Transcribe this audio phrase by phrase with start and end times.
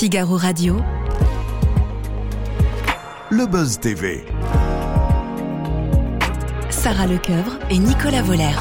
[0.00, 0.80] Figaro Radio.
[3.28, 4.24] Le Buzz TV.
[6.70, 8.56] Sarah Lecoeuvre et Nicolas Voller.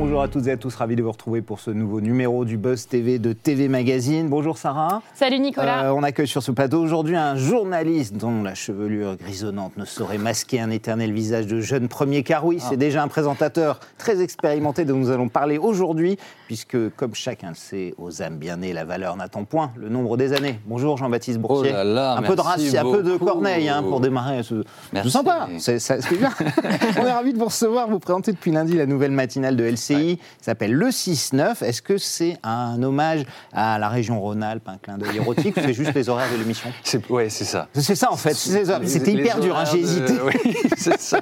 [0.00, 2.56] Bonjour à toutes et à tous, ravi de vous retrouver pour ce nouveau numéro du
[2.56, 4.28] Buzz TV de TV Magazine.
[4.28, 5.02] Bonjour Sarah.
[5.12, 5.86] Salut Nicolas.
[5.86, 10.18] Euh, on accueille sur ce plateau aujourd'hui un journaliste dont la chevelure grisonnante ne saurait
[10.18, 14.84] masquer un éternel visage de jeune premier car oui, c'est déjà un présentateur très expérimenté
[14.84, 18.84] dont nous allons parler aujourd'hui puisque comme chacun le sait, aux âmes bien nées, la
[18.84, 20.60] valeur n'attend point le nombre des années.
[20.66, 21.72] Bonjour Jean-Baptiste Boursier.
[21.72, 23.16] Oh là là, un peu de race, merci un peu de.
[23.16, 24.44] Corneille hein, pour démarrer.
[24.44, 24.62] Ce...
[24.92, 25.10] Merci.
[25.10, 26.30] C'est sympa, c'est bien.
[27.00, 29.87] on est ravis de vous recevoir, vous présenter depuis lundi la nouvelle matinale de LCI
[29.94, 31.62] qui s'appelle Le 6-9.
[31.64, 35.72] Est-ce que c'est un hommage à la région Rhône-Alpes, un clin d'œil érotique ou c'est
[35.74, 36.70] juste les horaires de l'émission?
[37.10, 37.68] Ouais, c'est ça.
[37.74, 40.12] C'est ça en fait, c'était hyper dur, hein, j'ai de- hésité.
[40.24, 41.20] oui, c'est ça.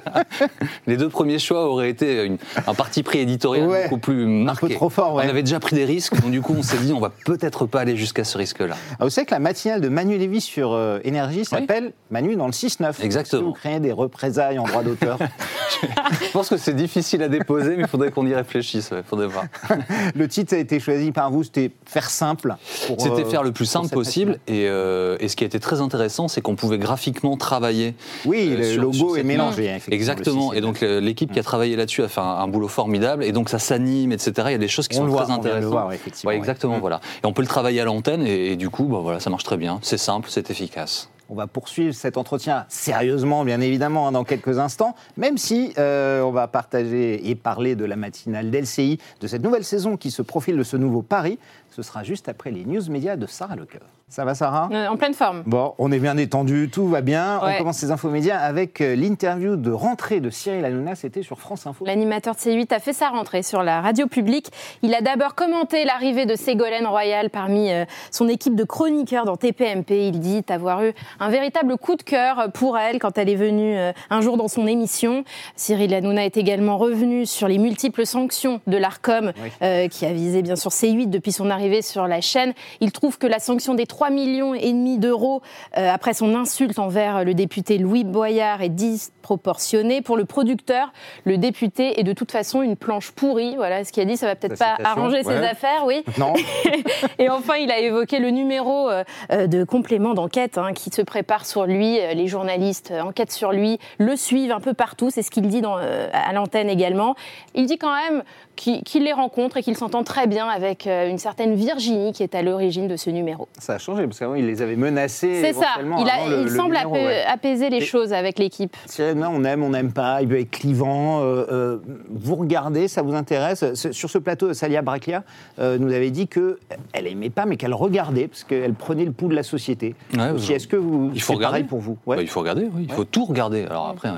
[0.85, 4.67] Les deux premiers choix auraient été une- un parti pris éditorial Ouais, beaucoup plus marqué.
[4.67, 5.25] peu trop fort, ouais.
[5.25, 7.65] On avait déjà pris des risques, donc du coup on s'est dit on va peut-être
[7.65, 8.75] pas aller jusqu'à ce risque-là.
[8.99, 12.45] Ah, vous savez que la matinale de Manu Lévy sur euh, Énergie s'appelle Manu dans
[12.47, 12.89] le 6-9.
[12.89, 13.43] Est-ce que Exactement.
[13.43, 15.17] vous craignez des représailles en droit d'auteur
[15.81, 18.56] Je pense que c'est difficile à déposer, mais il faudrait qu'on y réfléchisse.
[18.59, 19.45] Ouais, faudrait voir.
[20.15, 22.55] Le titre a été choisi par vous, c'était faire simple.
[22.97, 25.81] C'était euh, faire le plus simple possible, et, euh, et ce qui a été très
[25.81, 27.95] intéressant, c'est qu'on pouvait graphiquement travailler.
[28.25, 29.77] Oui, euh, le sur- logo sur est mélangé.
[29.89, 30.53] Exactement.
[30.53, 33.23] Et donc l'équipe qui a travaillé là-dessus a fait un, un boulot formidable.
[33.23, 34.31] Et donc ça s'anime, etc.
[34.47, 35.71] Il y a des choses qui On sont voit, très on de le intéressantes.
[35.71, 36.77] voir, effectivement, Ouais, exactement.
[36.77, 36.81] Mm.
[36.81, 37.01] Voilà.
[37.23, 38.25] Et on peut le travailler à l'antenne.
[38.25, 39.79] Et, et du coup, bah, voilà, ça marche très bien.
[39.81, 41.09] C'est simple, c'est efficace.
[41.29, 46.21] On va poursuivre cet entretien sérieusement, bien évidemment, hein, dans quelques instants, même si euh,
[46.21, 50.21] on va partager et parler de la matinale d'LCI, de cette nouvelle saison qui se
[50.21, 51.37] profile de ce nouveau Paris.
[51.69, 53.81] Ce sera juste après les news médias de Sarah Lecoeur.
[54.09, 54.69] Ça va, Sarah?
[54.71, 55.43] Euh, en pleine forme.
[55.45, 57.41] Bon, on est bien détendu, tout va bien.
[57.43, 61.39] On commence ces infos médias avec euh, l'interview de rentrée de Cyril Hanouna, c'était sur
[61.39, 61.83] France Info.
[61.85, 64.49] L'animateur de C8 a fait sa rentrée sur la radio publique.
[64.81, 69.35] Il a d'abord commenté l'arrivée de Ségolène Royal parmi euh, son équipe de chroniqueurs dans
[69.35, 70.07] TPMP.
[70.07, 73.75] Il dit avoir eu un véritable coup de cœur pour elle quand elle est venue
[74.09, 75.25] un jour dans son émission.
[75.57, 79.49] Cyril Hanouna est également revenu sur les multiples sanctions de l'ARCOM Oui.
[79.61, 82.53] euh, qui a visé bien sûr C8 depuis son arrivée sur la chaîne.
[82.81, 85.41] Il trouve que la sanction des 3 millions et demi d'euros
[85.77, 90.01] euh, après son insulte envers le député Louis Boyard est disproportionnée.
[90.01, 90.91] Pour le producteur,
[91.25, 93.55] le député est de toute façon une planche pourrie.
[93.55, 94.17] Voilà ce qu'il a dit.
[94.17, 95.47] Ça va peut-être pas citation, arranger ses ouais.
[95.47, 96.03] affaires, oui.
[96.17, 96.33] Non
[97.19, 101.01] Et enfin, il a évoqué le numéro euh, euh, de complément d'enquête hein, qui se
[101.01, 101.99] prépare sur lui.
[101.99, 105.09] Euh, Les journalistes enquêtent sur lui, le suivent un peu partout.
[105.09, 107.15] C'est ce qu'il dit dans, à l'antenne également.
[107.53, 108.23] Il dit quand même
[108.55, 112.41] qu'il les rencontre et qu'il s'entend très bien avec une certaine Virginie qui est à
[112.41, 113.47] l'origine de ce numéro.
[113.59, 115.41] Ça a changé, parce qu'avant, il les avait menacés.
[115.41, 115.67] C'est ça.
[115.79, 117.23] Il, a- avant le- il le semble numéro, apais- ouais.
[117.27, 118.75] apaiser les Et- choses avec l'équipe.
[118.99, 121.21] Hanouna, on aime, on n'aime pas, il veut être clivant.
[121.21, 121.77] euh, euh,
[122.09, 125.23] vous regardez, ça vous intéresse Sur ce plateau, Salia Braclia
[125.59, 129.27] euh, nous avait dit qu'elle aimait pas, mais qu'elle regardait, parce qu'elle prenait le pouls
[129.29, 129.95] de la société.
[130.17, 130.55] Ouais, Aussi, ouais.
[130.57, 131.63] Est-ce que vous, Il faut c'est pareil regarder.
[131.69, 132.17] pour vous Ouais.
[132.17, 132.85] Bah, il faut regarder, oui.
[132.89, 133.65] Il faut tout regarder.
[133.65, 134.09] Alors après,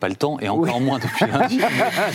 [0.00, 1.58] pas le temps, et encore moins depuis lundi.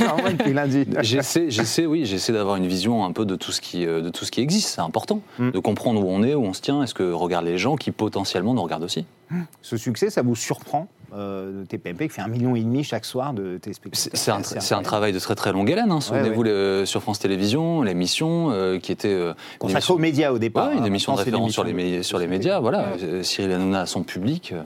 [0.02, 0.86] Non, lundi.
[1.02, 4.26] J'essaie, j'essaie, oui, j'essaie d'avoir une vision un peu de tout ce qui, de tout
[4.26, 4.70] ce qui existe.
[4.76, 5.52] C'est important Mm.
[5.52, 6.82] de comprendre où on est, où on se tient.
[6.84, 9.06] Est-ce que regarde les gens qui potentiellement nous regardent aussi
[9.62, 13.06] Ce succès, ça vous surprend euh, de TPMP qui fait un million et demi chaque
[13.06, 15.92] soir de téléspectateurs C'est un, c'est un travail de très très longue haleine.
[15.92, 16.02] hein.
[16.02, 20.38] Souvenez-vous sur France Télévisions, l'émission euh, qui était euh, une Consacré émission- aux médias au
[20.40, 20.68] départ.
[20.70, 20.86] Ouais, une hein.
[20.86, 22.60] émission de référence sur les, de- sur médias.
[22.60, 24.54] Voilà, Euh, Cyril Hanouna a son public.
[24.54, 24.62] euh,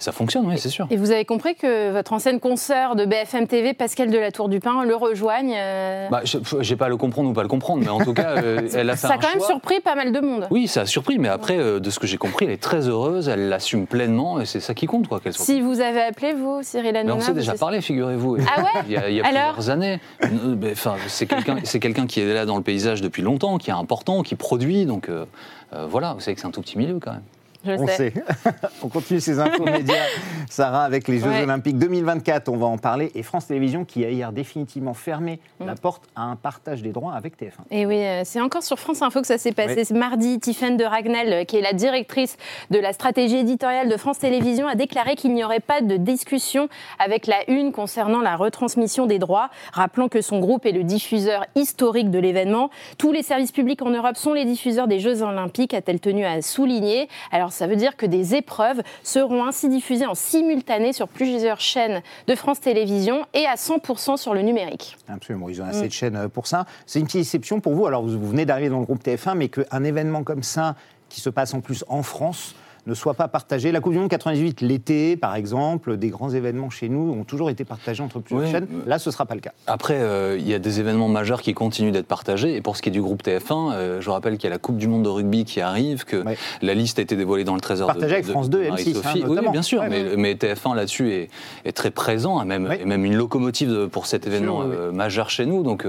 [0.00, 0.86] Ça fonctionne, oui, c'est sûr.
[0.90, 4.48] Et vous avez compris que votre ancienne consoeur de BFM TV, Pascal de la Tour
[4.48, 5.54] du Pin, le rejoigne.
[5.56, 8.12] euh, Bah, je j'ai pas à le comprendre ou pas le comprendre, mais en tout
[8.14, 9.46] cas, euh, elle a fait ça a un quand même choix.
[9.46, 10.48] surpris pas mal de monde.
[10.50, 12.88] Oui, ça a surpris, mais après, euh, de ce que j'ai compris, elle est très
[12.88, 15.44] heureuse, elle l'assume pleinement, et c'est ça qui compte, quoi, qu'elle soit.
[15.44, 18.38] Si vous avez appelé, vous, Cyril Mais Hanouna on s'est déjà parlé, figurez-vous.
[18.54, 20.00] Ah ouais Il y a, il y a Alors plusieurs années.
[20.22, 23.58] Euh, mais, Enfin, c'est quelqu'un, c'est quelqu'un qui est là dans le paysage depuis longtemps,
[23.58, 24.86] qui est important, qui produit.
[24.86, 25.24] Donc euh,
[25.72, 27.22] euh, voilà, vous savez que c'est un tout petit milieu quand même.
[27.64, 27.96] Je On sais.
[27.96, 28.14] sait.
[28.82, 29.94] on continue ces infos médias,
[30.50, 31.42] Sarah, avec les Jeux Ouais.
[31.42, 32.48] Olympiques 2024.
[32.48, 33.10] On va en parler.
[33.14, 35.66] Et France Télévisions qui a hier définitivement fermé Mm.
[35.66, 37.50] la porte à un partage des droits avec TF1.
[37.70, 39.74] Et oui, euh, c'est encore sur France Info que ça s'est passé.
[39.78, 39.84] Oui.
[39.84, 42.36] Ce Mardi, Tiffaine de Ragnel, euh, qui est la directrice
[42.70, 46.68] de la stratégie éditoriale de France Télévisions, a déclaré qu'il n'y aurait pas de discussion
[46.98, 51.44] avec la Une concernant la retransmission des droits, rappelant que son groupe est le diffuseur
[51.54, 52.70] historique de l'événement.
[52.98, 56.42] Tous les services publics en Europe sont les diffuseurs des Jeux Olympiques, a-t-elle tenu à
[56.42, 57.08] souligner.
[57.32, 62.02] Alors ça veut dire que des épreuves seront ainsi diffusées en simultané sur plusieurs chaînes
[62.26, 64.96] de France Télévisions et à 100% sur le numérique.
[65.08, 65.68] Absolument, ils ont Mm.
[65.70, 66.66] assez de chaînes euh, pour ça.
[66.86, 67.86] C'est une petite déception pour vous.
[67.86, 70.74] Alors, vous, vous venez d'arriver dans le groupe TF1, mais qu'un événement comme ça,
[71.08, 72.54] qui se passe en plus en France,
[72.86, 73.72] ne soit pas partagée.
[73.72, 77.48] La Coupe du Monde 98, l'été, par exemple, des grands événements chez nous ont toujours
[77.50, 78.50] été partagés entre plusieurs Oui.
[78.52, 78.66] chaînes.
[78.86, 79.52] Là, ce ne sera pas le cas.
[79.66, 82.54] Après, euh, il y a des événements majeurs qui continuent d'être partagés.
[82.56, 84.58] Et pour ce qui est du groupe TF1, euh, je rappelle qu'il y a la
[84.58, 86.36] Coupe du Monde de rugby qui arrive, que Ouais.
[86.62, 88.70] la liste a été dévoilée dans le Trésor Partagée de, avec de- France 2 et
[88.70, 89.22] de M6, Marie-Sophie.
[89.22, 90.16] hein, oui, bien sûr, Ouais, mais, ouais.
[90.16, 91.30] mais TF1 là-dessus est,
[91.64, 92.76] est très présent, même, Oui.
[92.80, 95.62] est même une locomotive pour cet événement euh, majeur chez nous.
[95.62, 95.86] Donc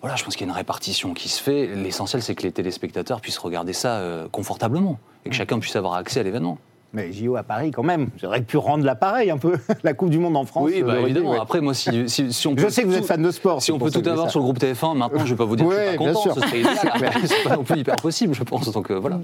[0.00, 1.66] voilà, je pense qu'il y a une répartition qui se fait.
[1.74, 5.30] L'essentiel, c'est que les téléspectateurs puissent regarder ça euh, confortablement et Mmh.
[5.30, 6.58] que chacun puisse avoir accès à l'événement.
[6.92, 8.08] Mais JO à Paris, quand même.
[8.20, 9.54] J'aurais pu rendre l'appareil un peu.
[9.84, 10.64] La Coupe du Monde en France.
[10.72, 11.30] Oui, euh, bah, rugby, évidemment.
[11.30, 11.38] ouais.
[11.40, 13.62] Après, moi, si, si, si on Je peut sais que vous êtes fan de sport.
[13.62, 14.30] Si on peut tout je avoir ça.
[14.32, 16.12] sur le groupe TF1, maintenant, je vais pas vous dire que je suis pas bien
[16.12, 16.34] content, sûr.
[16.34, 16.62] ce serait
[17.26, 18.72] c'est pas non plus hyper possible, je pense.
[18.72, 19.20] Donc euh, voilà.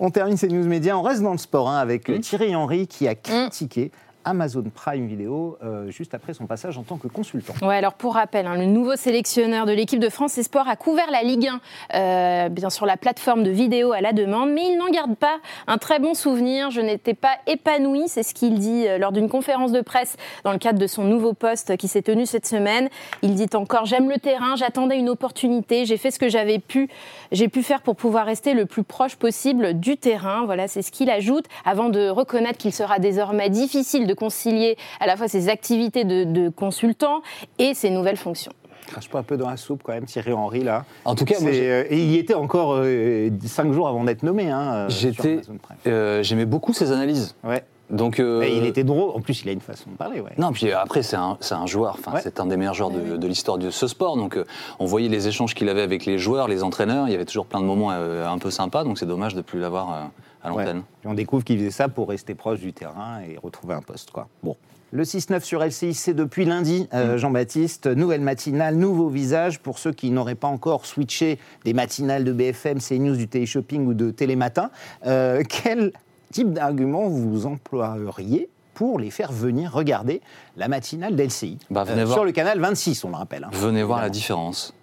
[0.00, 0.96] On termine ces news médias.
[0.96, 2.20] On reste dans le sport hein, avec Mmh.
[2.20, 3.90] Thierry Henry qui a critiqué
[4.24, 7.54] Amazon Prime Video euh, juste après son passage en tant que consultant.
[7.62, 11.10] Ouais, alors pour rappel, hein, le nouveau sélectionneur de l'équipe de France Espoir a couvert
[11.10, 11.60] la Ligue 1,
[11.94, 15.38] euh, bien sûr la plateforme de vidéo à la demande, mais il n'en garde pas
[15.66, 16.70] un très bon souvenir.
[16.70, 20.52] Je n'étais pas épanoui, c'est ce qu'il dit euh, lors d'une conférence de presse dans
[20.52, 22.88] le cadre de son nouveau poste qui s'est tenu cette semaine.
[23.22, 26.88] Il dit encore J'aime le terrain, j'attendais une opportunité, j'ai fait ce que j'avais pu,
[27.32, 30.44] j'ai pu faire pour pouvoir rester le plus proche possible du terrain.
[30.46, 35.06] Voilà, c'est ce qu'il ajoute avant de reconnaître qu'il sera désormais difficile de concilier à
[35.06, 37.22] la fois ses activités de, de consultant
[37.58, 38.52] et ses nouvelles fonctions.
[38.88, 40.84] Crache pas un peu dans la soupe quand même, Thierry Henry là.
[41.04, 44.22] En tout cas, moi, euh, et il y était encore euh, cinq jours avant d'être
[44.22, 44.50] nommé.
[44.50, 45.40] Hein, euh, J'étais-
[45.86, 47.34] euh, j'aimais beaucoup ses analyses.
[47.44, 47.62] Ouais.
[47.90, 49.10] Donc, euh, Et il était drôle.
[49.14, 50.20] En plus, il a une façon de parler.
[50.20, 50.32] Ouais.
[50.38, 51.36] Non, puis après, c'est un,
[51.66, 52.20] joueur, enfin, Ouais.
[52.22, 54.16] c'est un des meilleurs joueurs de, de l'histoire de ce sport.
[54.16, 54.44] Donc, euh,
[54.78, 57.06] on voyait les échanges qu'il avait avec les joueurs, les entraîneurs.
[57.08, 58.84] Il y avait toujours plein de moments euh, un peu sympas.
[58.84, 59.96] Donc, c'est dommage de ne plus l'avoir euh,
[60.42, 60.64] à Ouais.
[60.64, 60.82] l'antenne.
[61.04, 64.10] Et on découvre qu'il faisait ça pour rester proche du terrain et retrouver un poste.
[64.10, 64.28] Quoi.
[64.42, 64.56] Bon.
[64.94, 66.96] Le 6-9 sur LCI, c'est depuis lundi, Mm.
[66.96, 67.86] euh, Jean-Baptiste.
[67.86, 72.78] Nouvelle matinale, nouveau visage pour ceux qui n'auraient pas encore switché des matinales de BFM,
[72.78, 74.70] CNews, du Téléshopping ou de Télématin.
[75.06, 75.92] Euh, quel
[76.30, 80.20] type d'argument vous emploieriez pour les faire venir regarder
[80.56, 82.08] la matinale d'LCI Bah, voir.
[82.12, 83.44] Sur le canal 26, on le rappelle.
[83.44, 83.50] hein.
[83.52, 84.74] Venez voir la différence.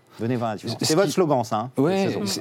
[0.68, 1.56] Ce C'est qui- votre slogan, ça.
[1.57, 1.92] hein, Oui,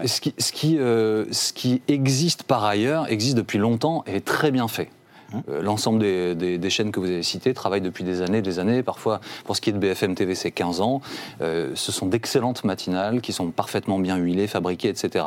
[0.07, 4.25] ce qui, ce, qui, euh, ce qui existe par ailleurs, existe depuis longtemps et est
[4.25, 4.91] très bien fait.
[5.35, 5.43] Hum.
[5.51, 8.59] Euh, L'ensemble des, des- des chaînes que vous avez citées travaillent depuis des années, des
[8.59, 8.83] années.
[8.83, 11.03] Parfois, pour ce qui est de BFM TV, c'est 15 ans.
[11.43, 15.27] Euh, ce sont d'excellentes matinales qui sont parfaitement bien huilées, fabriquées, etc.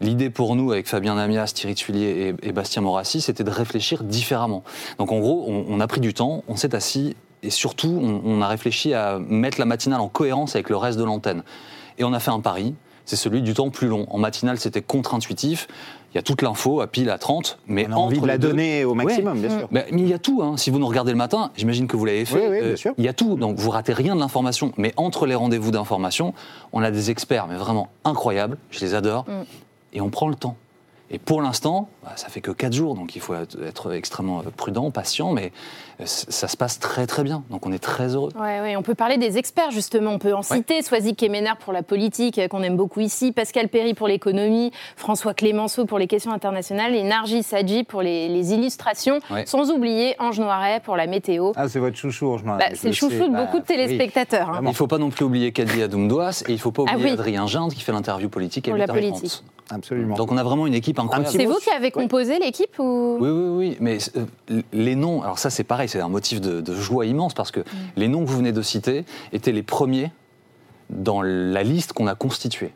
[0.00, 4.02] L'idée pour nous, avec Fabien Namias, Thierry Tuilier et, et Bastien Morassi, c'était de réfléchir
[4.04, 4.62] différemment.
[4.98, 8.20] Donc en gros, on, on a pris du temps, on s'est assis et surtout, on,
[8.24, 11.42] on a réfléchi à mettre la matinale en cohérence avec le reste de l'antenne.
[11.98, 14.06] Et on a fait un pari, c'est celui du temps plus long.
[14.10, 15.68] En matinale, c'était contre-intuitif.
[16.12, 18.38] Il y a toute l'info à pile à 30, mais On a envie de la
[18.38, 19.68] deux- donner au maximum, bien sûr.
[19.70, 20.56] mais, mais il y a tout, hein.
[20.56, 22.76] si vous nous regardez le matin, j'imagine que vous l'avez fait, Oui, oui, bien euh,
[22.76, 22.94] sûr.
[22.96, 24.72] il y a tout, donc vous ratez rien de l'information.
[24.78, 26.32] Mais entre les rendez-vous d'information,
[26.72, 29.32] on a des experts, mais vraiment incroyables, je les adore, Mm.
[29.92, 30.56] et on prend le temps.
[31.08, 34.90] Et pour l'instant, bah, ça fait que 4 jours, donc il faut être extrêmement prudent,
[34.90, 35.52] patient, mais
[36.00, 38.32] euh, ça se passe très très bien, donc on est très heureux.
[38.34, 40.10] Ouais, ouais, on peut parler des experts justement.
[40.10, 43.68] On peut en citer Soisy Kemener pour la politique, euh, qu'on aime beaucoup ici, Pascal
[43.68, 48.52] Perry pour l'économie, François Clémenceau pour les questions internationales et Narji Sadji pour les, les
[48.52, 49.46] illustrations, Ouais.
[49.46, 51.52] sans oublier Ange Noiret pour la météo.
[51.54, 52.92] Ah, c'est votre chouchou, Bah, c'est le sais.
[52.92, 53.76] chouchou de Bah, beaucoup de oui.
[53.76, 54.48] téléspectateurs.
[54.48, 54.52] hein.
[54.54, 54.70] Vraiment.
[54.70, 56.94] Il ne faut pas non plus oublier Kadi Adoumdouas, et il ne faut pas Ah
[56.94, 57.12] oublier oui.
[57.14, 59.42] Adrien Ginde qui fait l'interview politique à Pour la 8h30.
[59.70, 60.14] Absolument.
[60.16, 61.28] Donc on a vraiment une équipe incroyable.
[61.36, 61.90] C'est vous qui avez Ouais.
[61.90, 66.00] composé l'équipe ou Oui, oui, oui, mais euh, les noms, alors ça c'est pareil, c'est
[66.00, 67.60] un motif de, de joie immense parce que
[67.96, 70.10] les noms que vous venez de citer étaient les premiers
[70.90, 72.72] dans la liste qu'on a constituée.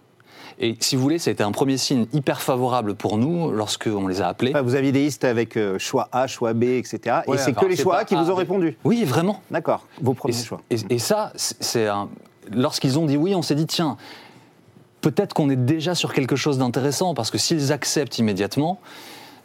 [0.63, 4.07] Et si vous voulez, ça a été un premier signe hyper favorable pour nous lorsqu'on
[4.09, 4.51] les a appelés.
[4.51, 7.21] Enfin, vous aviez des listes avec euh, choix A, choix B, etc.
[7.27, 8.77] Ouais, et c'est enfin, que les choix A qui A, vous ont répondu.
[8.85, 9.41] Oui, vraiment.
[9.51, 10.61] D'accord, vos Et, premiers choix.
[10.69, 12.09] et- et ça, c'est c'est un.
[12.53, 13.97] Lorsqu'ils ont dit oui, on s'est dit tiens,
[15.01, 18.81] peut-être qu'on est déjà sur quelque chose d'intéressant parce que s'ils acceptent immédiatement,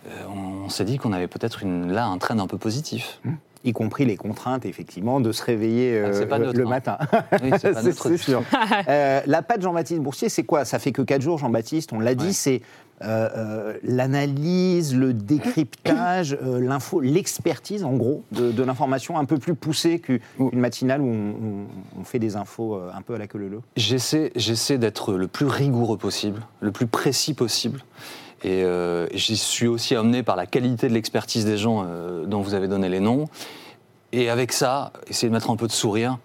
[0.07, 0.25] euh,
[0.65, 3.19] on, s'est dit qu'on avait peut-être là un train un peu positif.
[3.65, 6.69] Y compris les contraintes, effectivement, de se réveiller euh, Ah, pas le hein.
[6.69, 6.97] matin.
[7.43, 8.43] Oui, c'est sûr.
[8.87, 10.63] Euh, la patte Jean-Baptiste Boursier, c'est quoi?
[10.65, 12.61] Ça fait que 4 jours, Jean-Baptiste, on l'a dit, c'est
[13.03, 19.37] euh, euh, l'analyse, le décryptage, euh, l'info, l'expertise, en gros, de, de l'information un peu
[19.39, 20.19] plus poussée qu'une
[20.53, 24.31] matinale où on, on- on fait des infos un peu à la queue leu J'essaie,
[24.35, 27.79] j'essaie d'être le plus rigoureux possible, le plus précis possible.
[28.45, 32.41] Et euh, j'y suis aussi amené par la qualité de l'expertise des gens euh, dont
[32.41, 33.25] vous avez donné les noms.
[34.11, 36.19] Et avec ça, essayer de mettre un peu de sourire,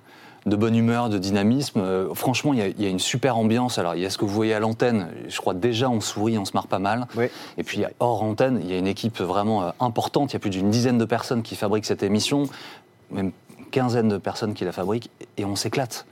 [0.45, 1.81] de bonne humeur, de dynamisme.
[1.81, 3.79] Euh, franchement, il y, a- il y a une super ambiance.
[3.79, 5.09] Alors, il y a ce que vous voyez à l'antenne.
[5.29, 7.07] Je crois déjà, on sourit, on se marre pas mal.
[7.17, 7.27] Oui.
[7.57, 10.33] Et puis, hors antenne, il y a une équipe vraiment importante.
[10.33, 12.45] Il y a plus d'une dizaine de personnes qui fabriquent cette émission.
[13.11, 13.33] Même
[13.71, 16.07] quinzaine de personnes qui la fabriquent et on s'éclate.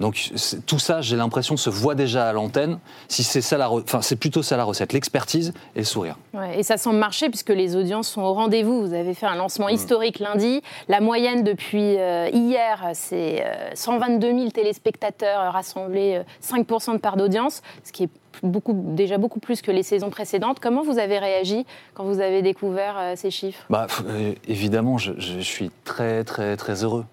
[0.00, 2.78] Donc c'est- tout ça, j'ai l'impression, se voit déjà à l'antenne.
[3.08, 6.16] Si c'est ça la, enfin c'est plutôt ça la recette, l'expertise et le sourire.
[6.32, 8.86] Ouais, et ça semble marcher puisque les audiences sont au rendez-vous.
[8.86, 10.62] Vous avez fait un lancement historique lundi.
[10.88, 17.16] La moyenne depuis euh, hier, c'est euh, 122 000 téléspectateurs rassemblés, euh, 5% de part
[17.16, 18.10] d'audience, ce qui est
[18.42, 20.58] beaucoup, déjà beaucoup plus que les saisons précédentes.
[20.60, 23.64] Comment vous avez réagi quand vous avez découvert euh, ces chiffres?
[23.70, 27.04] Bah, euh, évidemment, je, je suis très, très, très heureux.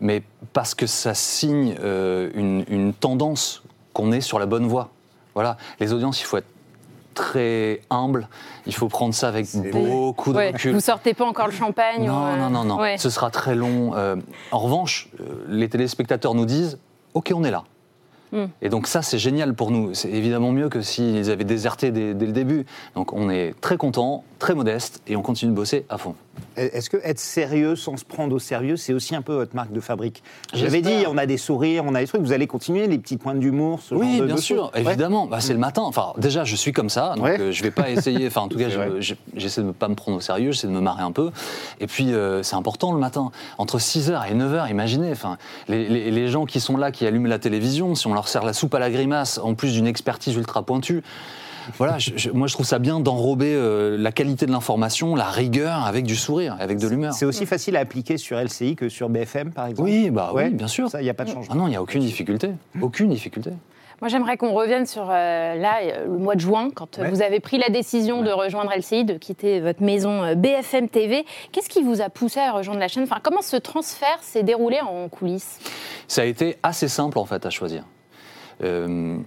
[0.00, 0.22] Mais
[0.52, 4.90] parce que ça signe euh, une, une tendance qu'on est sur la bonne voie.
[5.34, 6.46] Voilà, les audiences, il faut être
[7.14, 8.28] très humble,
[8.66, 10.72] il faut prendre ça avec beaucoup de Ouais, recul.
[10.72, 12.96] Vous sortez pas encore le champagne Non, ou, euh, non, non, non, ouais.
[12.96, 13.92] ce sera très long.
[13.96, 14.14] Euh,
[14.52, 16.78] en revanche, euh, les téléspectateurs nous disent
[17.14, 17.64] Ok, on est là.
[18.32, 18.46] Hmm.
[18.62, 19.94] Et donc, ça, c'est génial pour nous.
[19.94, 22.66] C'est évidemment mieux que s'ils avaient déserté dès, dès le début.
[22.94, 26.14] Donc, on est très content, très modeste, et on continue de bosser à fond.
[26.56, 29.72] Est-ce que être sérieux sans se prendre au sérieux, c'est aussi un peu votre marque
[29.72, 30.22] de fabrique?
[30.54, 33.16] J'avais dit, on a des sourires, on a des trucs, vous allez continuer, les petits
[33.16, 34.70] points d'humour, ce Oui, genre de bien de sûr, choses?
[34.84, 34.88] Ouais.
[34.92, 35.26] évidemment.
[35.26, 35.82] Bah, c'est le matin.
[35.82, 37.40] Enfin, déjà, je suis comme ça, donc Ouais.
[37.40, 38.28] euh, je vais pas essayer.
[38.28, 38.66] Enfin, en tout cas,
[39.34, 41.30] j'essaie de ne pas me prendre au sérieux, j'essaie de me marrer un peu.
[41.80, 43.32] Et puis, euh, c'est important le matin.
[43.58, 47.26] Entre 6h et 9h, imaginez, enfin, les, les- les gens qui sont là, qui allument
[47.28, 50.34] la télévision, si on leur sert la soupe à la grimace, en plus d'une expertise
[50.36, 51.02] ultra pointue.
[51.76, 55.26] Voilà, je- je- moi je trouve ça bien d'enrober euh, la qualité de l'information, la
[55.26, 57.12] rigueur avec du sourire, avec de l'humeur.
[57.12, 60.44] C'est aussi facile à appliquer sur LCI que sur BFM, par exemple Oui, bah Ouais.
[60.46, 60.88] oui, bien sûr.
[60.88, 61.52] Ça, il n'y a pas de changement.
[61.54, 62.50] Ah non, il n'y a aucune difficulté.
[62.80, 63.50] Aucune difficulté.
[64.00, 67.10] Moi, j'aimerais qu'on revienne sur euh, là, euh, le mois de juin, quand Ouais.
[67.10, 71.26] vous avez pris la décision de rejoindre LCI, de quitter votre maison BFM TV.
[71.52, 73.02] Qu'est-ce qui vous a poussé à rejoindre la chaîne?
[73.02, 75.58] Enfin, Comment ce transfert s'est déroulé en coulisses?
[76.06, 77.82] Ça a été assez simple en fait à choisir.
[78.62, 79.18] Euh,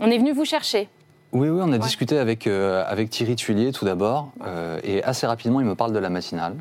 [0.00, 0.88] On est venu vous chercher.
[1.32, 5.26] Oui, oui, on a discuté avec, euh, avec Thierry Tuilier tout d'abord, euh, et assez
[5.26, 6.56] rapidement, il me parle de la matinale.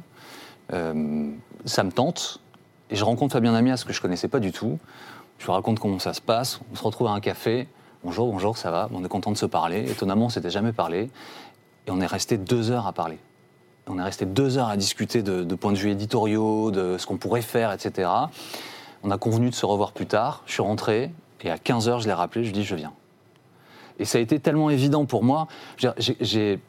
[0.72, 1.30] Euh,
[1.66, 2.40] ça me tente,
[2.90, 4.80] et je rencontre Fabien Amias, que je connaissais pas du tout.
[5.40, 7.68] Je lui raconte comment ça se passe, on se retrouve à un café.
[8.04, 8.90] Bonjour, bonjour, ça va?
[8.94, 9.92] On est content de se parler.
[9.92, 11.10] Étonnamment, on s'était jamais parlé.
[11.88, 13.18] Et on est resté deux heures à parler.
[13.88, 17.06] On est resté deux heures à discuter de, de points de vue éditoriaux, de ce
[17.06, 18.10] qu'on pourrait faire, etc.
[19.04, 20.44] On a convenu de se revoir plus tard.
[20.46, 21.12] Je suis rentré,
[21.44, 22.94] et à 15 heures, je l'ai rappelé, je lui ai dit, je viens.
[24.00, 25.48] Et ça a été tellement évident pour moi.
[25.78, 26.60] J'ai,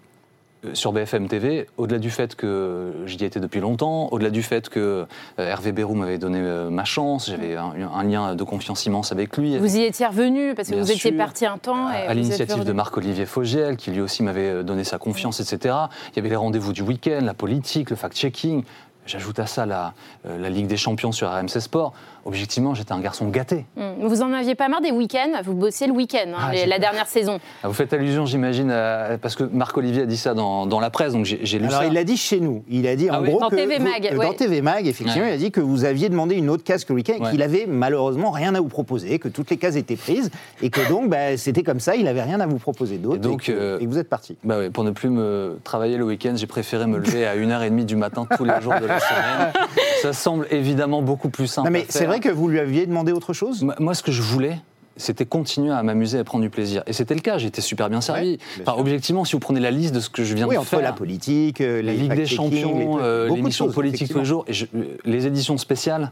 [0.64, 4.68] euh, sur BFM TV, au-delà du fait que j'y étais depuis longtemps, au-delà du fait
[4.68, 5.06] que
[5.38, 9.12] euh, Hervé Bérou m'avait donné euh, ma chance, j'avais un, un lien de confiance immense
[9.12, 9.58] avec lui.
[9.58, 11.16] Vous y étiez revenu parce que Bien vous étiez sûr.
[11.16, 11.90] parti un temps.
[11.90, 15.74] Et à, l'initiative de Marc-Olivier Fogiel, qui lui aussi m'avait donné sa confiance, etc.
[16.12, 18.62] Il y avait les rendez-vous du week-end, la politique, le fact-checking.
[19.04, 21.92] J'ajoute à ça la, la Ligue des Champions sur RMC Sport.
[22.24, 23.64] Objectivement, j'étais un garçon gâté.
[23.76, 25.40] Hum, Vous en aviez pas marre des week-ends?
[25.44, 27.40] Vous bossiez le week-end, hein, Ah, la dernière saison.
[27.64, 30.90] Ah, Vous faites allusion, j'imagine, à- parce que Marc-Olivier a dit ça dans, dans la
[30.90, 31.86] presse, donc j'ai lu Alors, ça.
[31.86, 32.62] il l'a dit chez nous.
[32.68, 34.24] Il a dit, Ah en oui gros, Dans que TV vous- Mag, ouais.
[34.26, 35.30] dans TV Mag, effectivement, Ouais.
[35.32, 37.30] il a dit que vous aviez demandé une autre case que le week-end, et Ouais.
[37.32, 40.30] qu'il avait malheureusement rien à vous proposer, que toutes les cases étaient prises,
[40.62, 43.18] et que donc, bah, c'était comme ça, il avait rien à vous proposer d'autre, Et
[43.20, 44.36] donc, et, que, euh, et que vous êtes parti.
[44.44, 47.96] Bah pour ne plus me travailler le week-end, j'ai préféré me lever à 1h30 du
[47.96, 49.52] matin tous les jours de la semaine.
[50.02, 51.68] Ça semble évidemment beaucoup plus simple.
[51.68, 52.11] Non, mais à c'est faire.
[52.12, 53.64] Vrai que vous lui aviez demandé autre chose?
[53.78, 54.58] Moi- ce que je voulais,
[54.96, 56.82] c'était continuer à m'amuser, à prendre du plaisir.
[56.86, 58.32] Et c'était le cas, j'étais super bien servi.
[58.32, 58.80] Ouais, bien Enfin, sûr.
[58.80, 60.82] objectivement, si vous prenez la liste de ce que je viens Oui, de entre faire.
[60.82, 64.52] la politique, euh, la les Ligue des Champions, euh, l'émission politique tous les jours, et
[64.52, 66.10] je- euh, les éditions spéciales,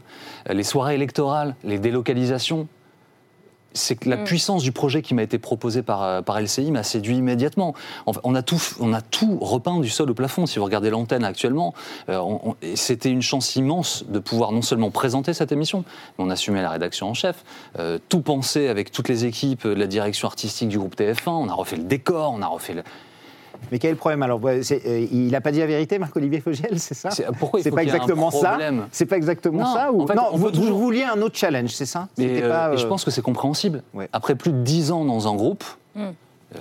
[0.49, 2.67] les soirées électorales, les délocalisations.
[3.73, 4.23] C'est que la Mm.
[4.23, 7.73] puissance du projet qui m'a été proposé par, euh, par LCI m'a séduit immédiatement.
[8.05, 10.45] On, a tout, on a tout repeint du sol au plafond.
[10.45, 11.73] Si vous regardez l'antenne actuellement,
[12.09, 12.21] euh,
[12.75, 15.83] c'était une chance immense de pouvoir non seulement présenter cette émission,
[16.17, 17.43] mais on assumait la rédaction en chef,
[17.79, 21.49] euh, tout penser avec toutes les équipes de la direction artistique du groupe TF1, on
[21.49, 22.83] a refait le décor, on a refait le,
[23.71, 24.39] Mais quel est le problème alors?
[24.45, 24.61] Euh,
[25.11, 27.09] Il n'a pas dit la vérité, Marc-Olivier Fogiel, c'est ça?
[27.11, 28.87] C'est- pourquoi il C'est faut pas y un exactement ça problème?
[28.91, 30.01] C'est pas exactement Non, ça ou...
[30.01, 32.07] en fait, Non, on vous, veut toujours- vous vouliez un autre challenge, c'est ça?
[32.17, 33.83] Et, euh, pas, et je euh, pense que c'est compréhensible.
[33.93, 34.09] Ouais.
[34.13, 35.63] Après plus de dix ans dans un groupe,
[35.95, 35.99] Mm.
[36.01, 36.09] euh,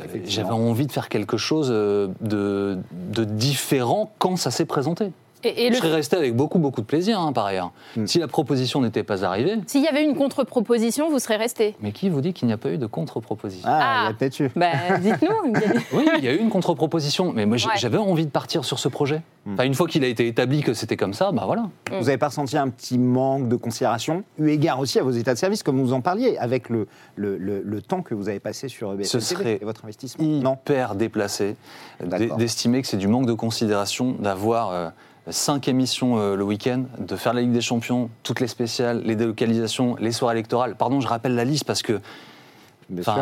[0.04, 0.28] Effectivement.
[0.28, 5.11] j'avais envie de faire quelque chose de, de différent quand ça s'est présenté.
[5.45, 7.73] Et, et Je le- serais resté avec beaucoup, beaucoup de plaisir, hein, par ailleurs.
[7.97, 8.07] Mm.
[8.07, 11.75] Si la proposition n'était pas arrivée, s'il y avait une contre-proposition, vous serez resté.
[11.81, 13.69] mais qui vous dit qu'il n'y a pas eu de contre-proposition?
[13.71, 14.03] Ah, Ah.
[14.03, 14.51] il y a peut-être eu.
[14.57, 15.53] Bah, dites-nous.
[15.93, 17.73] Oui, il y a eu une contre-proposition, mais moi Ouais.
[17.77, 19.23] j'avais envie de partir sur ce projet.
[19.47, 19.55] Mm.
[19.55, 21.69] Enfin, une fois qu'il a été établi que c'était comme ça, bah voilà.
[21.91, 25.35] Vous n'avez pas ressenti un petit manque de considération, eu égard aussi à vos états
[25.35, 28.41] de service, comme vous en parliez, avec le, le, le- le temps que vous avez
[28.41, 30.25] passé sur BFM Ce TV et votre investissement?
[30.25, 31.57] Non hyper déplacé
[32.01, 32.37] d- D'accord.
[32.37, 34.89] d'estimer que c'est du manque de considération d'avoir euh,
[35.29, 39.17] cinq émissions euh, le week-end, de faire la Ligue des Champions, toutes les spéciales, les
[39.17, 40.75] délocalisations, les soirées électorales.
[40.77, 42.00] Pardon, je rappelle la liste parce que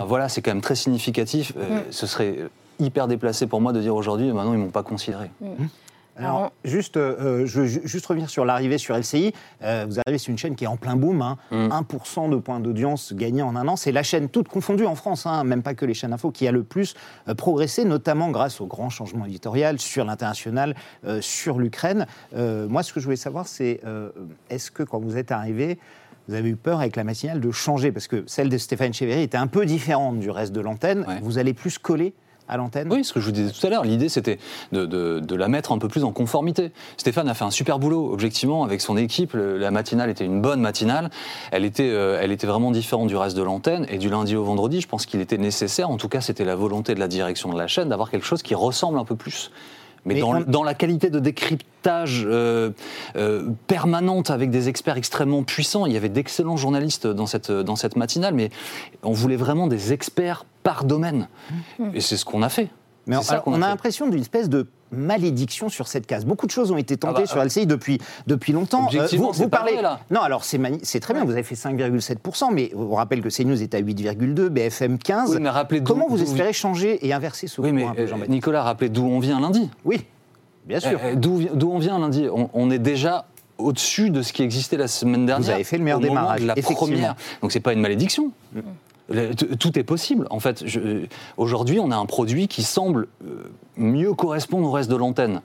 [0.06, 1.52] voilà, c'est quand même très significatif.
[1.56, 2.38] Euh, Ce serait
[2.78, 5.30] hyper déplacé pour moi de dire aujourd'hui, maintenant ils m'ont pas considéré.
[6.18, 9.32] Alors, juste, euh, je veux ju- juste revenir sur l'arrivée sur LCI.
[9.62, 11.22] Euh, vous arrivez sur une chaîne qui est en plein boom.
[11.22, 11.36] hein.
[11.50, 11.68] Mm.
[11.70, 13.76] 1% de points d'audience gagnés en un an.
[13.76, 16.46] C'est la chaîne toute confondue en France, hein, même pas que les chaînes info, qui
[16.48, 16.94] a le plus
[17.28, 22.06] euh, progressé, notamment grâce au grand changement éditorial sur l'international, euh, sur l'Ukraine.
[22.36, 24.10] Euh, moi, ce que je voulais savoir, c'est euh,
[24.50, 25.78] est-ce que quand vous êtes arrivé,
[26.28, 27.90] vous avez eu peur avec la matinale de changer?
[27.92, 31.04] Parce que celle de Stéphane Chévéry était un peu différente du reste de l'antenne.
[31.08, 31.20] Ouais.
[31.22, 32.12] Vous allez plus coller
[32.90, 34.38] Oui, ce que je vous disais tout à l'heure, l'idée c'était
[34.72, 36.72] de, la mettre un peu plus en conformité.
[36.96, 39.34] Stéphane a fait un super boulot, objectivement, avec son équipe.
[39.34, 41.10] La matinale était une bonne matinale.
[41.52, 43.86] Euh, elle était vraiment différente du reste de l'antenne.
[43.88, 46.56] Et du lundi au vendredi, je pense qu'il était nécessaire, en tout cas c'était la
[46.56, 49.50] volonté de la direction de la chaîne, d'avoir quelque chose qui ressemble un peu plus.
[50.04, 52.70] Mais, Mais dans, la qualité de décryptage euh,
[53.16, 57.76] euh, permanente avec des experts extrêmement puissants, il y avait d'excellents journalistes dans cette, dans
[57.76, 58.50] cette matinale, mais
[59.02, 61.28] on voulait vraiment des experts par domaine.
[61.94, 62.68] Et c'est ce qu'on a fait.
[63.06, 66.24] Mais on, alors, a l'impression d'une espèce de malédiction sur cette case.
[66.24, 68.88] Beaucoup de choses ont été tentées bah, sur LCI depuis, depuis longtemps.
[68.94, 69.72] Euh, vous, vous parlez.
[69.72, 70.00] vrai, là.
[70.10, 73.62] Non, alors c'est mani- très bien, vous avez fait 5,7%, mais on rappelle que CNews
[73.62, 75.28] est à 8,2%, BFM 15%.
[75.28, 78.62] Oui, mais Comment vous espérez changer et inverser ce Oui, cours mais peu, euh, Nicolas,
[78.62, 79.70] rappelez d'où on vient lundi.
[79.84, 80.04] Oui,
[80.66, 80.98] bien sûr.
[81.02, 83.26] Euh, D'où on vient lundi on, on est déjà
[83.58, 85.54] au-dessus de ce qui existait la semaine dernière.
[85.54, 86.54] avez fait le meilleur démarrage, de la.
[86.54, 86.62] Mm.
[86.62, 87.16] première.
[87.42, 88.30] Donc c'est pas une malédiction.
[89.10, 90.26] T- Tout est possible.
[90.30, 94.90] En fait, euh, aujourd'hui, on a un produit qui semble euh, mieux correspondre au reste
[94.90, 95.40] de l'antenne.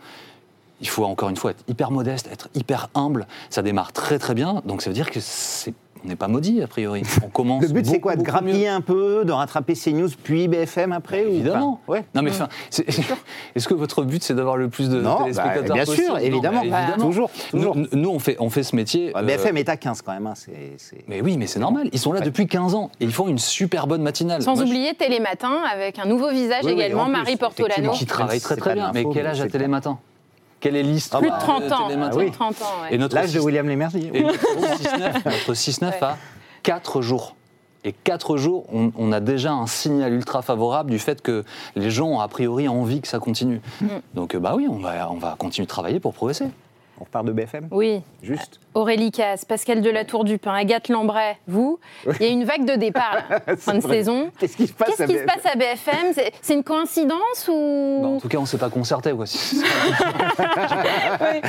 [0.82, 3.25] Il faut encore une fois être hyper modeste, être hyper humble.
[3.50, 6.62] Ça démarre très très bien, donc ça veut dire que c'est on n'est pas maudit
[6.62, 7.03] a priori.
[7.25, 7.63] On commence.
[7.63, 8.25] Le but, c'est quoi De mieux.
[8.25, 11.79] grappiller un peu, de rattraper CNews, puis BFM après ou pas Évidemment.
[11.88, 12.03] Ouais.
[12.13, 12.86] Non mais enfin, c'est-
[13.55, 16.05] est-ce que votre but c'est d'avoir le plus de Non, téléspectateurs bah, bien possible?
[16.05, 16.62] Sûr, évidemment.
[16.69, 17.75] Bah, toujours, toujours.
[17.75, 19.12] Nous, nous, on fait on fait ce métier.
[19.15, 20.27] Euh, BFM est à 15 quand même.
[20.27, 20.33] hein,
[21.07, 21.89] Mais oui, mais c'est normal.
[21.93, 22.25] Ils sont là Ouais.
[22.25, 24.41] depuis 15 ans et ils font une super bonne matinale.
[24.41, 27.91] Sans Moi, je- oublier Télématin avec un nouveau visage Oui, également, Marie Portolano.
[27.91, 28.91] qui travaille très très bien.
[28.93, 29.98] Mais quel âge a c'est Télématin?
[30.63, 31.88] Quelle est l'histoire Plus de de 30 ans.
[31.88, 32.96] Télématin Plus de 30 ans, ouais.
[32.96, 34.10] Et notre L'âge de 6 William Lémergie.
[34.13, 36.17] et notre 6-9 notre 6-9 a
[36.63, 37.36] 4 jours.
[37.84, 41.43] Et 4 jours, on, on a déjà un signal ultra favorable du fait que
[41.75, 43.60] les gens ont a priori envie que ça continue.
[43.82, 43.88] Mm.
[44.13, 46.46] Donc, euh, bah oui, on va, on va continuer de travailler pour progresser.
[46.98, 48.01] On repart de BFM Oui.
[48.22, 48.62] Juste.
[48.74, 51.80] Aurélie Casse, Pascal Delatour Dupin, Agathe Lambray, vous,
[52.20, 53.98] il y a une vague de départ, là, fin de vrai.
[53.98, 54.30] saison.
[54.39, 55.27] Qu'est-ce qui se passe Qu'est-ce à qui se BFM?
[55.27, 58.70] passe à BFM C'est- une coïncidence ou Bah, en tout cas, on ne s'est pas
[58.70, 59.12] concerté.
[59.12, 59.25] Quoi.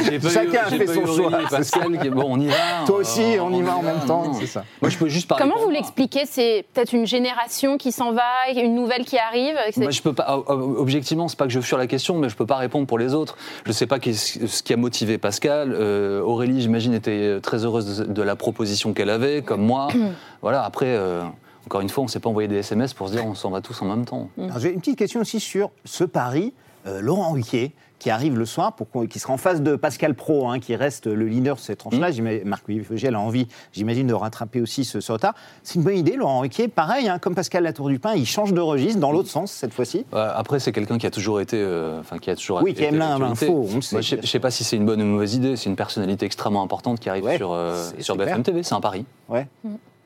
[0.04, 2.48] J'ai pas Chacun j'ai fait pas son eu Aurélie choix, Pascal qui- bon, on y
[2.48, 2.54] va.
[2.86, 4.64] Toi aussi, on y va en même temps, c'est ça.
[4.82, 5.42] Moi, je peux juste parler.
[5.44, 5.74] Comment vous moi.
[5.74, 6.22] l'expliquez?
[6.26, 8.22] C'est peut-être une génération qui s'en va,
[8.54, 10.36] une nouvelle qui arrive c'est- Moi, je peux pas.
[10.36, 12.86] ob- ob- Objectivement, c'est pas que je fuis la question, mais je peux pas répondre
[12.86, 13.36] pour les autres.
[13.66, 15.72] Je sais pas ce qui a motivé Pascal.
[15.74, 19.88] Euh, Aurélie, j'imagine, était très heureuse de, la proposition qu'elle avait, comme moi.
[20.42, 20.64] voilà.
[20.64, 21.22] Après, euh,
[21.66, 23.60] encore une fois, on s'est pas envoyé des SMS pour se dire on s'en va
[23.60, 24.28] tous en même temps.
[24.58, 26.52] J'ai une petite question aussi sur ce pari.
[26.86, 27.72] Euh, Laurent Ruquier,
[28.04, 31.06] qui arrive le soir, pour qui sera en face de Pascal Pro, hein, qui reste
[31.06, 32.10] le leader de cette tranche-là.
[32.10, 35.32] J'ima- Marc-Louis Fogel a envie, j'imagine, de rattraper aussi ce, ce retard.
[35.62, 36.68] C'est une bonne idée, Laurent Ruquier.
[36.68, 39.72] Pareil, hein, comme Pascal Latour du Pin, il change de registre dans l'autre sens cette
[39.72, 40.04] fois-ci.
[40.12, 42.96] Après, c'est quelqu'un qui a toujours été, euh, enfin qui a toujours Oui, qui aime
[42.98, 45.12] l'info, on le sait, Moi, je je sais pas si c'est une bonne ou une
[45.12, 45.56] mauvaise idée.
[45.56, 48.42] C'est une personnalité extrêmement importante qui arrive Ouais, sur euh, sur BFM clair.
[48.42, 48.62] TV.
[48.64, 49.06] C'est un pari.
[49.30, 49.46] Ouais.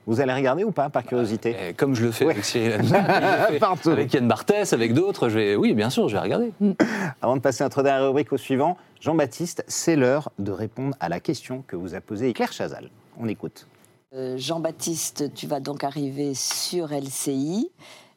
[0.09, 2.33] Vous allez regarder ou pas, par curiosité Et comme je le fais Ouais.
[2.33, 3.91] avec Cyril Hanouna, Partout.
[3.91, 6.51] avec Yann Barthès, avec d'autres, je vais, oui, bien sûr, je vais regarder.
[7.21, 11.11] Avant de passer à notre dernière rubrique au suivant, Jean-Baptiste, c'est l'heure de répondre à
[11.11, 12.89] la question que vous a posée Claire Chazal.
[13.21, 13.67] On écoute.
[14.15, 17.71] Euh, Jean-Baptiste, tu vas donc arriver sur LCI.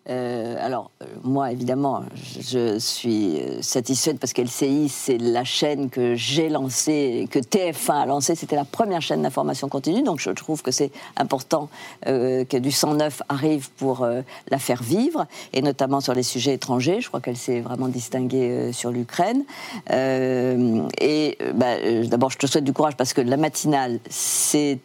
[0.09, 6.15] Euh, alors, euh, moi, évidemment, je, suis euh, satisfaite parce qu'LCI, c'est la chaîne que
[6.15, 8.33] j'ai lancée, que TF1 a lancée.
[8.33, 10.01] C'était la première chaîne d'information continue.
[10.01, 11.69] Donc, je trouve que c'est important
[12.03, 14.07] que du 109 arrive pour
[14.49, 17.01] la faire vivre, et notamment sur les sujets étrangers.
[17.01, 19.43] Je crois qu'elle s'est vraiment distinguée sur l'Ukraine.
[19.89, 24.79] Et bah, d'abord, je te souhaite du courage parce que la matinale, c'est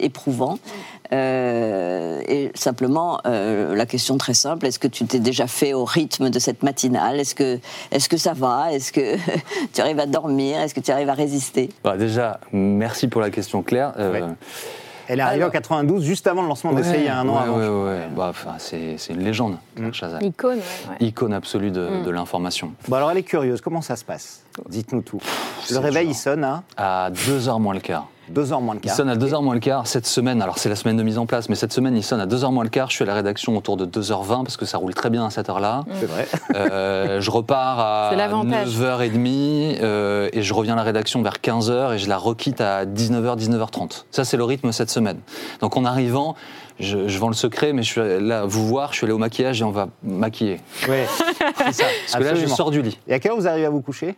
[0.00, 0.58] éprouvant.
[1.12, 5.84] Euh, et simplement, euh, la question très simple, est-ce que tu t'es déjà fait au
[5.84, 7.18] rythme de cette matinale?
[7.20, 7.58] Est-ce que,
[7.90, 8.72] est que ça va?
[8.72, 9.16] Est-ce que
[9.72, 10.60] tu arrives à dormir?
[10.60, 11.70] Est-ce que tu arrives à résister?
[11.84, 13.92] Bah, déjà, merci pour la question, Claire.
[13.98, 14.22] Euh, Ouais.
[15.10, 17.26] Elle est arrivée Alors- en 92, juste avant le lancement d'essai, il y a un
[17.26, 17.56] an ouais, avant.
[17.58, 18.08] ouais, ouais.
[18.14, 20.22] Bah, c'est c'est une légende, Claire Chazal.
[20.22, 21.06] Icône, ouais, ouais.
[21.06, 22.04] Icône absolue de, Mm.
[22.04, 22.72] de l'information.
[22.88, 24.42] Bon, alors elle est curieuse, comment ça se passe?
[24.68, 25.18] Dites-nous tout.
[25.70, 26.12] Le réveil, dur.
[26.12, 28.06] il sonne à À 2h moins le quart.
[28.34, 28.96] 2h moins de Il quart.
[28.96, 30.40] sonne à 2h moins le quart cette semaine.
[30.42, 32.52] Alors, c'est la semaine de mise en place, mais cette semaine, il sonne à 2h
[32.52, 32.90] moins le quart.
[32.90, 35.30] Je suis à la rédaction autour de 2h20 parce que ça roule très bien à
[35.30, 35.84] cette heure-là.
[36.00, 36.26] C'est vrai.
[36.54, 38.68] Euh, je repars à C'est l'avantage.
[38.68, 42.84] 9h30 euh, et je reviens à la rédaction vers 15h et je la requitte à
[42.86, 44.04] 19h, 19h30.
[44.10, 45.18] Ça, c'est le rythme cette semaine.
[45.60, 46.34] Donc en arrivant,
[46.80, 49.18] je, je vends le secret, mais je suis là, vous voir, je suis allé au
[49.18, 50.60] maquillage et on va maquiller.
[50.88, 51.06] Ouais,
[51.58, 51.84] c'est ça.
[52.12, 52.98] Parce que là, je sors du lit.
[53.08, 54.16] Et à quelle heure vous arrivez à vous coucher?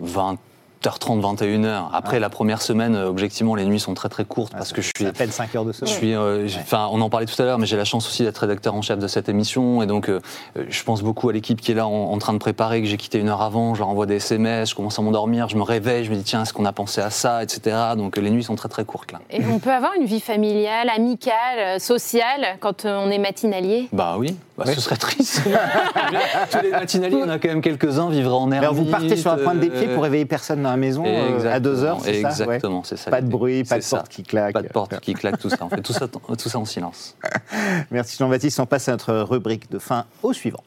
[0.00, 0.36] 20
[0.82, 1.84] 20h30, 21h.
[1.92, 4.90] Après, la première semaine, euh, objectivement, les nuits sont très très courtes parce que je
[4.96, 5.06] suis.
[5.06, 5.94] À peine 5 heures de Je sommeil.
[5.94, 8.38] suis, euh, enfin, on en parlait tout à l'heure, mais j'ai la chance aussi d'être
[8.38, 10.20] rédacteur en chef de cette émission, et donc euh,
[10.68, 12.96] je pense beaucoup à l'équipe qui est là en, en train de préparer, que j'ai
[12.96, 15.62] quitté une heure avant, je leur envoie des SMS, je commence à m'endormir, je me
[15.62, 17.76] réveille, je me dis tiens, est-ce qu'on a pensé à ça, etc.
[17.96, 19.20] Donc les nuits sont très très courtes là.
[19.30, 23.88] Et on peut avoir une vie familiale, amicale, sociale quand on est matinalier?
[23.92, 24.74] Bah oui, bah, Oui.
[24.74, 25.42] ce serait triste.
[26.50, 29.16] Tous les matinaliers, il y en a quand même quelques-uns, vivraient en Alors, vous partez
[29.16, 31.84] sur la pointe des pieds euh, pour réveiller personne dans la maison euh, à 2
[31.84, 32.30] heures, c'est ça Ouais.
[32.30, 33.10] Exactement, c'est ça.
[33.10, 33.98] Pas de bruit, pas de ça.
[33.98, 34.52] porte qui claque.
[34.52, 35.58] Pas de porte qui claque, tout ça.
[35.60, 37.16] On fait tout ça, tout ça en silence.
[37.90, 38.60] Merci Jean-Baptiste.
[38.60, 40.62] On passe à notre rubrique de fin au suivant.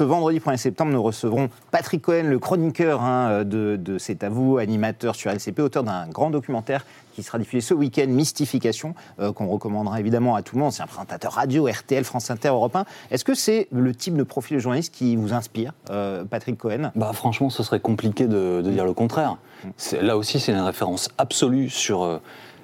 [0.00, 4.30] Ce vendredi 1er septembre, nous recevrons Patrick Cohen, le chroniqueur hein, de, de C'est à
[4.30, 9.30] vous, animateur sur LCP, auteur d'un grand documentaire qui sera diffusé ce week-end, Mystification, euh,
[9.34, 10.72] qu'on recommandera évidemment à tout le monde.
[10.72, 12.86] C'est un présentateur radio, RTL, France Inter, Europe 1.
[13.10, 16.92] Est-ce que c'est le type de profil de journaliste qui vous inspire, euh, Patrick Cohen?
[16.94, 19.36] Bah, franchement, ce serait compliqué de, de dire le contraire.
[19.76, 22.16] C'est- Là aussi, c'est une référence absolue sur euh,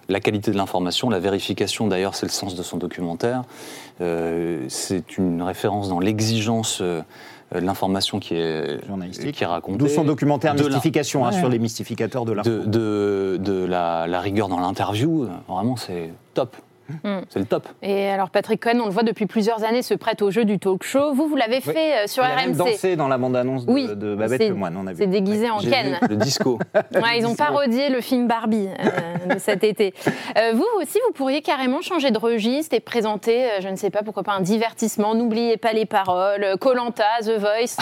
[0.08, 1.86] la qualité de l'information, la vérification.
[1.88, 3.42] D'ailleurs, c'est le sens de son documentaire.
[4.00, 7.00] Euh, c'est une référence dans l'exigence euh,
[7.54, 9.34] de l'information qui est, Journalistique.
[9.36, 9.78] qui est racontée.
[9.78, 12.50] D'où son documentaire De Mystification hein, sur les mystificateurs de l'info.
[12.50, 15.24] de, de, de la, la rigueur dans l'interview.
[15.24, 16.56] euh, Vraiment, c'est top.
[17.03, 17.18] Mm.
[17.29, 17.66] C'est le top.
[17.83, 20.59] Et alors Patrick Cohen, on le voit depuis plusieurs années, se prête au jeu du
[20.59, 21.12] talk show.
[21.14, 21.72] Vous, vous l'avez Oui.
[21.72, 22.57] fait euh, sur Il a même RMC.
[22.59, 24.99] dansé dans la bande-annonce de, Oui, de Babette Lemoine, on a vu.
[24.99, 25.99] C'est déguisé en Ken.
[26.09, 26.59] le disco.
[26.94, 29.94] Ouais, ils ont parodié le film Barbie euh, de cet été.
[30.37, 33.90] Euh, vous aussi, vous pourriez carrément changer de registre et présenter, euh, je ne sais
[33.90, 35.14] pas, pourquoi pas un divertissement.
[35.14, 36.57] N'oubliez pas les paroles.
[36.61, 37.77] Colanta, The Voice,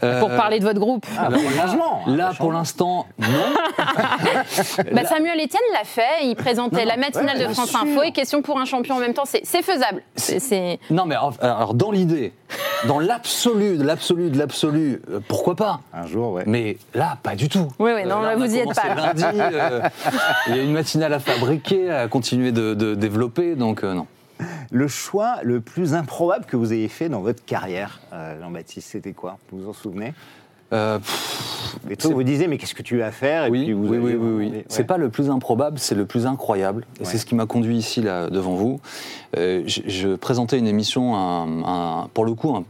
[0.20, 1.04] pour parler de votre groupe.
[1.18, 1.36] Ah, bah,
[2.06, 3.28] Là, pour l'instant, non.
[4.92, 6.24] Bah, Samuel Etienne l'a fait.
[6.24, 7.70] Il présentait Non, la matinale ouais, de France.
[7.82, 9.24] Info et Question pour un champion en même temps.
[9.24, 10.02] C'est faisable.
[10.90, 12.32] Non, mais alors, alors, dans l'idée,
[12.86, 15.80] dans l'absolu, de l'absolu, de l'absolu, euh, pourquoi pas?
[15.92, 16.44] Un jour, ouais.
[16.46, 17.68] Mais là, pas du tout.
[17.78, 19.12] Oui, oui, non, Euh, là, a vous y êtes pas, là.
[19.14, 19.80] Lundi, euh,
[20.48, 24.06] il y a une matinale à fabriquer, à continuer de, de développer, donc euh, non.
[24.70, 29.12] Le choix le plus improbable que vous ayez fait dans votre carrière, euh, Jean-Baptiste, c'était
[29.12, 29.38] quoi?
[29.50, 30.14] Vous vous en souvenez?
[30.72, 33.64] Euh, pff, Et toi, C'est- vous disiez, mais qu'est-ce que tu vas faire Et oui,
[33.64, 34.50] puis vous oui, oui, oui, oui.
[34.50, 34.64] Ouais.
[34.68, 36.86] C'est pas le plus improbable, c'est le plus incroyable.
[36.96, 37.06] Et Ouais.
[37.10, 38.80] c'est ce qui m'a conduit ici, là, devant vous.
[39.36, 42.64] Euh, je, je présentais une émission, un- un- pour le coup, un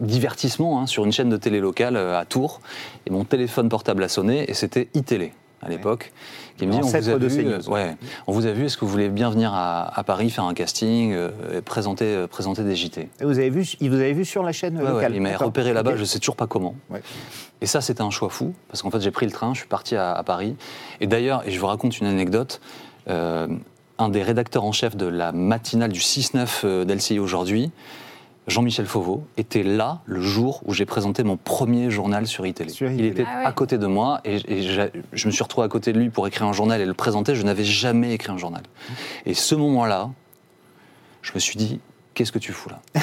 [0.00, 2.60] divertissement hein, sur une chaîne de télé locale euh, à Tours.
[3.06, 6.12] Et mon téléphone portable a sonné, et c'était iTélé à l'époque,
[6.56, 7.96] qui me dit on vous, a de vu, euh, ouais,
[8.26, 10.54] on vous a vu, est-ce que vous voulez bien venir à, à Paris faire un
[10.54, 11.30] casting, euh,
[11.64, 14.52] présenter, euh, présenter des JT Et vous avez vu, il vous avez vu sur la
[14.52, 16.74] chaîne Ouais, locale il m'a repéré là-bas, je sais toujours pas comment.
[17.60, 19.68] Et ça, c'était un choix fou, parce qu'en fait, j'ai pris le train, je suis
[19.68, 20.56] parti à, à Paris.
[21.00, 22.60] Et d'ailleurs, et je vous raconte une anecdote,
[23.08, 23.46] euh,
[23.98, 27.70] un des rédacteurs en chef de la matinale du 6-9 euh, d'LCI aujourd'hui,
[28.48, 32.70] Jean-Michel Fauveau, était là le jour où j'ai présenté mon premier journal sur iTélé.
[32.70, 33.44] Sur Il était Ah ouais.
[33.44, 34.62] à côté de moi et, et
[35.12, 37.34] je me suis retrouvé à côté de lui pour écrire un journal et le présenter.
[37.36, 38.62] Je n'avais jamais écrit un journal.
[39.26, 40.10] Et ce moment-là,
[41.22, 41.78] je me suis dit,
[42.14, 42.80] qu'est-ce que tu fous là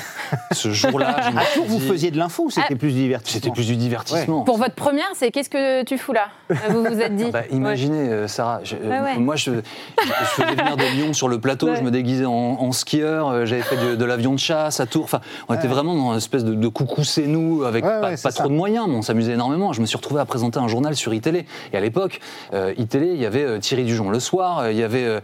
[0.51, 2.75] Ce jour-là, je me À suis Tours, vous dit- faisiez de l'info ou c'était Ah.
[2.75, 4.41] plus du divertissement C'était plus du divertissement.
[4.43, 6.27] Pour votre première, c'est qu'est-ce que tu fous là
[6.69, 10.11] Vous vous êtes dit Bah, imaginez, euh, Sarah, je- euh, Ouais, moi je, je, je
[10.43, 11.75] faisais venir de Lyon sur le plateau, Ouais.
[11.77, 14.85] je me déguisais en, en skieur, euh, j'avais fait de, de l'avion de chasse à
[14.85, 15.03] Tours.
[15.05, 18.01] Enfin, on était vraiment dans une espèce de, de coucou c'est nous avec Ouais, pas,
[18.09, 19.73] ouais, pas c'est trop de moyens, mais on s'amusait énormément.
[19.73, 21.45] Je me suis retrouvé à présenter un journal sur iTélé.
[21.73, 22.19] Et à l'époque,
[22.53, 25.19] euh, iTélé, il y avait euh, Thierry Dujon le soir, euh, il y avait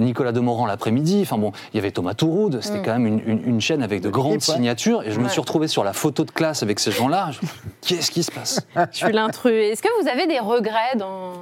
[0.00, 1.20] Nicolas Demorand l'après-midi.
[1.22, 2.60] Enfin bon, il y avait Thomas Touroud.
[2.62, 5.02] C'était quand même une, une- une chaîne avec de grandes signatures.
[5.02, 7.30] Et je me suis retrouvé sur la photo de classe avec ces gens-là.
[7.32, 7.40] Je-
[7.86, 8.60] Qu'est-ce qui se passe?
[8.92, 9.52] Je suis l'intrus.
[9.72, 11.32] Est-ce que vous avez des regrets dans...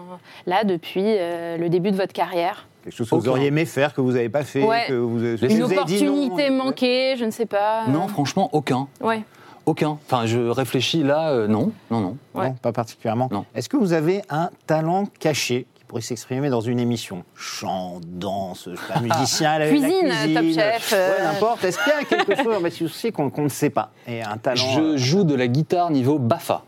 [0.47, 2.67] là depuis euh, le début de votre carrière?
[2.85, 4.85] Quelque chose que vous auriez aimé faire, que vous n'avez pas fait, Ouais.
[4.89, 6.13] que vous, avez- Une vous Une avez dit non.
[6.13, 7.83] opportunité manquée, je ne sais pas.
[7.89, 8.87] euh, Non, franchement, aucun.
[9.01, 9.23] Ouais.
[9.67, 9.99] Aucun.
[10.07, 12.17] Enfin, je réfléchis là, euh, non, non, non.
[12.37, 13.29] Non, pas particulièrement.
[13.33, 13.45] Non.
[13.57, 15.67] Est-ce que vous avez un talent caché?
[15.87, 20.35] Pourrait s'exprimer dans une émission Chant, danse, je sais pas, musicien, la, la Cuisine, cuisine,
[20.35, 21.33] Top Chef, ouais, euh.
[21.33, 21.65] n'importe.
[21.65, 24.63] Est-ce qu'il y a quelque chose, qu'on qu'on ne sait pas Et un talent.
[24.75, 26.63] Je euh, joue de la guitare niveau BAFA.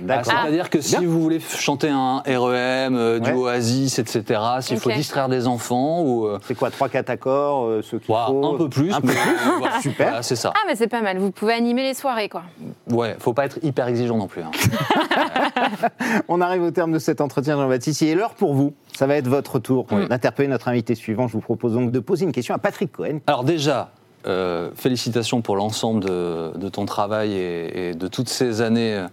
[0.00, 0.32] D'accord.
[0.36, 1.08] Ah, C'est-à-dire que si Bien.
[1.08, 3.36] vous voulez chanter un REM, euh, du Ouais.
[3.36, 6.26] Oasis, etc., s'il faut distraire des enfants ou.
[6.26, 8.92] euh, C'est quoi, 3-4 accords, euh, ceux qu'il faut un peu plus.
[8.92, 10.06] Un peu mais, plus voilà, Super.
[10.08, 10.52] Voilà, c'est ça.
[10.54, 11.18] Ah, mais c'est pas mal.
[11.18, 12.42] Vous pouvez animer les soirées, quoi.
[12.90, 14.42] Ouais, faut pas être hyper exigeant non plus.
[14.42, 14.50] hein.
[16.28, 18.00] On arrive au terme de cet entretien, Jean-Baptiste.
[18.02, 18.74] Il est l'heure pour vous.
[18.96, 20.08] Ça va être votre tour Oui.
[20.08, 21.28] d'interpeller notre invité suivant.
[21.28, 23.20] Je vous propose donc de poser une question à Patrick Cohen.
[23.26, 23.90] Alors déjà,
[24.26, 29.06] euh, félicitations pour l'ensemble de, de ton travail et, et de toutes ces années euh,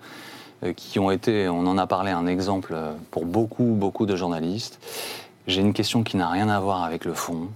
[0.76, 4.80] qui ont été, on en a parlé, un exemple euh, pour beaucoup, beaucoup de journalistes.
[5.48, 7.48] J'ai une question qui n'a rien à voir avec le fond.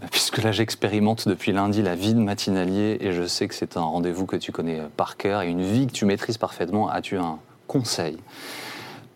[0.10, 3.82] puisque là j'expérimente depuis lundi la vie de matinalier et je sais que c'est un
[3.82, 6.88] rendez-vous que tu connais par cœur et une vie que tu maîtrises parfaitement.
[6.88, 8.18] As-tu un conseil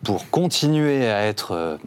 [0.03, 1.77] pour continuer à être euh,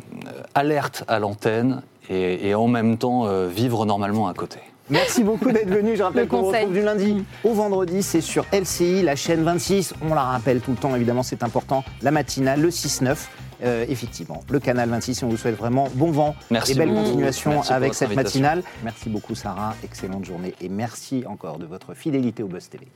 [0.54, 4.60] alerte à l'antenne et, et en même temps euh, vivre normalement à côté?
[4.90, 5.96] Merci beaucoup d'être venu.
[5.96, 6.60] Je rappelle Le qu'on vous conseil.
[6.62, 8.02] retrouve du lundi au vendredi.
[8.02, 9.94] C'est sur LCI, la chaîne 26.
[10.02, 11.84] On la rappelle tout le temps, évidemment, c'est important.
[12.02, 13.16] La matinale, le 6-9.
[13.64, 15.22] Euh, effectivement, le canal 26.
[15.22, 17.04] On vous souhaite vraiment bon vent Merci et belle beaucoup.
[17.04, 18.40] continuation Merci avec cette invitation.
[18.42, 18.62] matinale.
[18.84, 19.74] Merci beaucoup, Sarah.
[19.82, 22.86] Excellente journée et merci encore de votre fidélité au Buzz TV.